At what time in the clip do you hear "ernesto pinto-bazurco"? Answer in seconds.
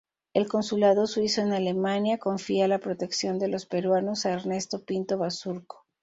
4.33-5.85